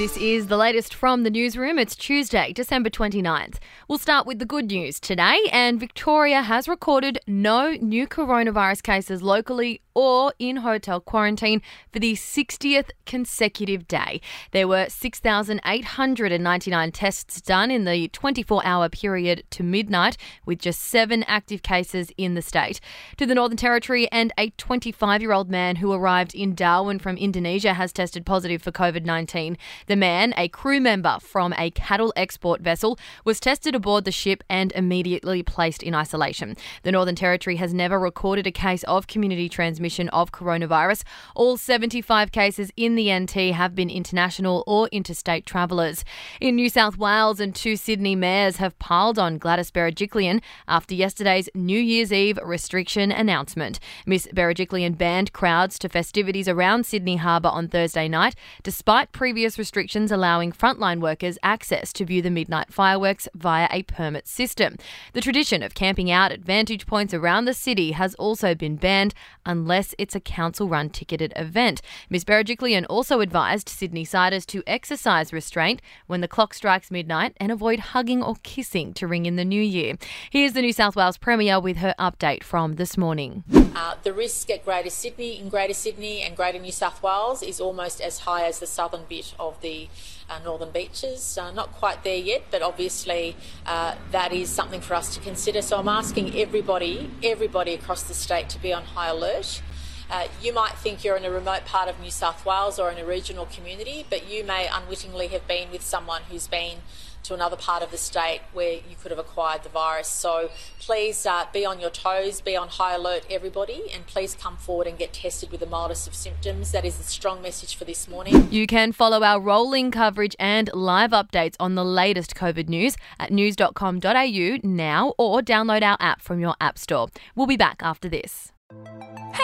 [0.00, 1.78] This is the latest from the newsroom.
[1.78, 3.58] It's Tuesday, December 29th.
[3.86, 9.22] We'll start with the good news today, and Victoria has recorded no new coronavirus cases
[9.22, 11.60] locally or in hotel quarantine
[11.92, 14.22] for the 60th consecutive day.
[14.52, 21.24] There were 6,899 tests done in the 24 hour period to midnight, with just seven
[21.24, 22.80] active cases in the state.
[23.18, 27.18] To the Northern Territory, and a 25 year old man who arrived in Darwin from
[27.18, 29.58] Indonesia has tested positive for COVID 19.
[29.90, 34.44] The man, a crew member from a cattle export vessel, was tested aboard the ship
[34.48, 36.56] and immediately placed in isolation.
[36.84, 41.02] The Northern Territory has never recorded a case of community transmission of coronavirus.
[41.34, 46.04] All 75 cases in the NT have been international or interstate travellers.
[46.40, 51.48] In New South Wales, and two Sydney mayors have piled on Gladys Berejiklian after yesterday's
[51.52, 53.80] New Year's Eve restriction announcement.
[54.06, 59.79] Miss Berejiklian banned crowds to festivities around Sydney Harbour on Thursday night, despite previous restrictions
[59.80, 64.76] restrictions allowing frontline workers access to view the midnight fireworks via a permit system.
[65.14, 69.14] The tradition of camping out at vantage points around the city has also been banned
[69.46, 71.80] unless it's a council run ticketed event.
[72.10, 77.50] Ms Berejiklian also advised Sydney siders to exercise restraint when the clock strikes midnight and
[77.50, 79.96] avoid hugging or kissing to ring in the new year.
[80.28, 83.44] Here's the New South Wales Premier with her update from this morning.
[83.74, 87.60] Uh, the risk at Greater Sydney, in Greater Sydney and Greater New South Wales, is
[87.60, 89.88] almost as high as the southern bit of the the
[90.28, 91.38] uh, northern beaches.
[91.38, 95.62] Uh, not quite there yet, but obviously uh, that is something for us to consider.
[95.62, 99.62] So I'm asking everybody, everybody across the state to be on high alert.
[100.10, 102.98] Uh, you might think you're in a remote part of New South Wales or in
[102.98, 106.78] a regional community, but you may unwittingly have been with someone who's been
[107.24, 110.08] to another part of the state where you could have acquired the virus.
[110.08, 114.56] So please uh, be on your toes, be on high alert, everybody, and please come
[114.56, 116.72] forward and get tested with the mildest of symptoms.
[116.72, 118.48] That is the strong message for this morning.
[118.50, 123.30] You can follow our rolling coverage and live updates on the latest COVID news at
[123.30, 127.08] news.com.au now or download our app from your app store.
[127.34, 128.52] We'll be back after this.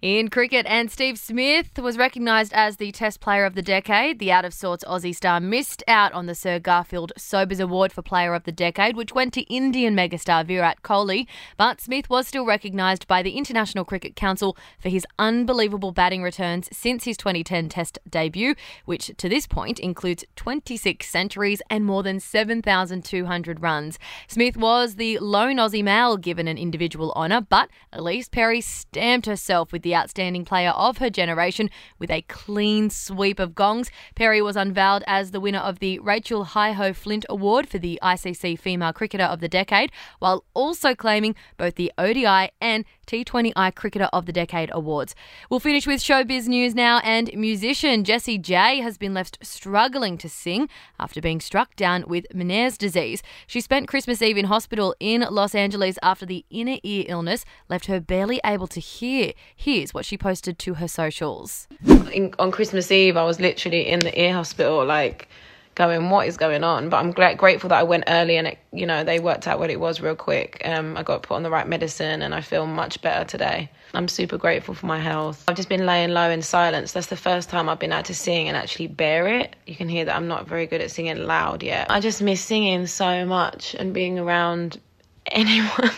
[0.00, 4.20] In cricket, and Steve Smith was recognised as the Test Player of the Decade.
[4.20, 8.00] The out of sorts Aussie star missed out on the Sir Garfield Sobers Award for
[8.00, 11.26] Player of the Decade, which went to Indian megastar Virat Kohli.
[11.56, 16.68] But Smith was still recognised by the International Cricket Council for his unbelievable batting returns
[16.72, 18.54] since his 2010 Test debut,
[18.84, 23.98] which to this point includes 26 centuries and more than 7,200 runs.
[24.28, 29.72] Smith was the lone Aussie male given an individual honour, but Ellyse Perry stamped herself
[29.72, 33.90] with the the outstanding player of her generation with a clean sweep of gongs.
[34.14, 38.58] Perry was unveiled as the winner of the Rachael Heyhoe Flint Award for the ICC
[38.58, 44.26] Female Cricketer of the Decade, while also claiming both the ODI and T20I Cricketer of
[44.26, 45.14] the Decade awards.
[45.48, 50.28] We'll finish with showbiz news now, and musician Jessie J has been left struggling to
[50.28, 50.68] sing
[51.00, 53.22] after being struck down with Meniere's disease.
[53.46, 57.86] She spent Christmas Eve in hospital in Los Angeles after the inner ear illness left
[57.86, 59.32] her barely able to hear.
[59.56, 61.66] Here's what she posted to her socials.
[62.12, 65.28] In, on Christmas Eve, I was literally in the ear hospital, like
[65.78, 66.90] going, what is going on?
[66.90, 69.70] But I'm grateful that I went early and it, you know, they worked out what
[69.70, 70.60] it was real quick.
[70.64, 73.70] Um, I got put on the right medicine and I feel much better today.
[73.94, 75.44] I'm super grateful for my health.
[75.48, 76.92] I've just been laying low in silence.
[76.92, 79.56] That's the first time I've been out to sing and actually bear it.
[79.66, 81.86] You can hear that I'm not very good at singing loud yet.
[81.90, 84.80] I just miss singing so much and being around
[85.26, 85.94] anyone.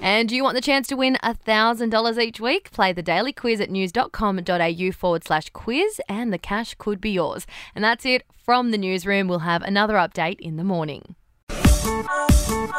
[0.00, 2.70] And do you want the chance to win $1,000 each week?
[2.72, 7.46] Play the daily quiz at news.com.au forward slash quiz and the cash could be yours.
[7.74, 9.28] And that's it from the newsroom.
[9.28, 11.16] We'll have another update in the morning.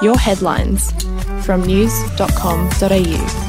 [0.02, 0.92] Your headlines
[1.46, 3.49] from news.com.au.